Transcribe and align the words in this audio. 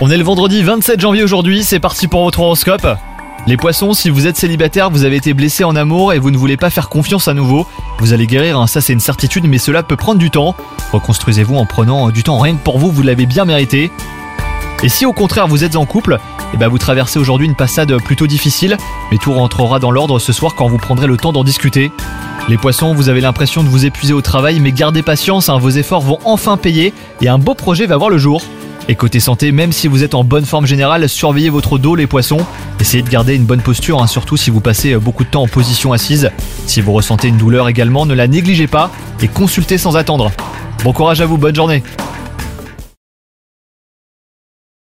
On 0.00 0.10
est 0.10 0.16
le 0.16 0.24
vendredi 0.24 0.64
27 0.64 1.00
janvier 1.00 1.22
aujourd'hui, 1.22 1.62
c'est 1.62 1.78
parti 1.78 2.08
pour 2.08 2.24
votre 2.24 2.40
horoscope. 2.40 2.84
Les 3.46 3.56
poissons, 3.56 3.92
si 3.92 4.10
vous 4.10 4.26
êtes 4.26 4.36
célibataire, 4.36 4.90
vous 4.90 5.04
avez 5.04 5.14
été 5.14 5.32
blessé 5.32 5.62
en 5.62 5.76
amour 5.76 6.12
et 6.12 6.18
vous 6.18 6.32
ne 6.32 6.36
voulez 6.36 6.56
pas 6.56 6.70
faire 6.70 6.88
confiance 6.88 7.28
à 7.28 7.34
nouveau, 7.34 7.68
vous 8.00 8.12
allez 8.12 8.26
guérir, 8.26 8.58
hein, 8.58 8.66
ça 8.66 8.80
c'est 8.80 8.92
une 8.92 8.98
certitude, 8.98 9.44
mais 9.46 9.58
cela 9.58 9.84
peut 9.84 9.94
prendre 9.94 10.18
du 10.18 10.28
temps. 10.28 10.56
Reconstruisez-vous 10.90 11.54
en 11.54 11.66
prenant 11.66 12.10
du 12.10 12.24
temps 12.24 12.40
rien 12.40 12.56
que 12.56 12.64
pour 12.64 12.78
vous, 12.78 12.90
vous 12.90 13.02
l'avez 13.02 13.26
bien 13.26 13.44
mérité. 13.44 13.92
Et 14.82 14.88
si 14.88 15.06
au 15.06 15.12
contraire 15.12 15.46
vous 15.46 15.62
êtes 15.62 15.76
en 15.76 15.86
couple, 15.86 16.18
eh 16.52 16.56
ben 16.56 16.66
vous 16.66 16.78
traversez 16.78 17.20
aujourd'hui 17.20 17.46
une 17.46 17.54
passade 17.54 17.96
plutôt 18.02 18.26
difficile, 18.26 18.76
mais 19.12 19.18
tout 19.18 19.32
rentrera 19.32 19.78
dans 19.78 19.92
l'ordre 19.92 20.18
ce 20.18 20.32
soir 20.32 20.56
quand 20.56 20.66
vous 20.66 20.78
prendrez 20.78 21.06
le 21.06 21.16
temps 21.16 21.32
d'en 21.32 21.44
discuter. 21.44 21.92
Les 22.48 22.58
poissons, 22.58 22.92
vous 22.92 23.08
avez 23.08 23.20
l'impression 23.20 23.62
de 23.62 23.68
vous 23.68 23.86
épuiser 23.86 24.14
au 24.14 24.20
travail, 24.20 24.58
mais 24.58 24.72
gardez 24.72 25.02
patience, 25.02 25.48
hein, 25.48 25.58
vos 25.58 25.70
efforts 25.70 26.02
vont 26.02 26.18
enfin 26.24 26.56
payer 26.56 26.92
et 27.22 27.28
un 27.28 27.38
beau 27.38 27.54
projet 27.54 27.86
va 27.86 27.96
voir 27.96 28.10
le 28.10 28.18
jour. 28.18 28.42
Et 28.88 28.94
côté 28.94 29.18
santé, 29.18 29.50
même 29.50 29.72
si 29.72 29.88
vous 29.88 30.04
êtes 30.04 30.14
en 30.14 30.24
bonne 30.24 30.44
forme 30.44 30.66
générale, 30.66 31.08
surveillez 31.08 31.48
votre 31.48 31.78
dos 31.78 31.94
les 31.94 32.06
poissons. 32.06 32.44
Essayez 32.80 33.02
de 33.02 33.08
garder 33.08 33.34
une 33.34 33.44
bonne 33.44 33.62
posture, 33.62 34.02
hein, 34.02 34.06
surtout 34.06 34.36
si 34.36 34.50
vous 34.50 34.60
passez 34.60 34.94
beaucoup 34.96 35.24
de 35.24 35.30
temps 35.30 35.42
en 35.42 35.48
position 35.48 35.92
assise. 35.92 36.30
Si 36.66 36.80
vous 36.82 36.92
ressentez 36.92 37.28
une 37.28 37.38
douleur 37.38 37.68
également, 37.68 38.04
ne 38.04 38.14
la 38.14 38.28
négligez 38.28 38.66
pas 38.66 38.90
et 39.22 39.28
consultez 39.28 39.78
sans 39.78 39.96
attendre. 39.96 40.30
Bon 40.82 40.92
courage 40.92 41.22
à 41.22 41.26
vous, 41.26 41.38
bonne 41.38 41.54
journée 41.54 41.82